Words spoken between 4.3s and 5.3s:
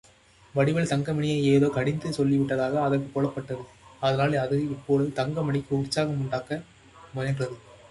அது இப்பொழுது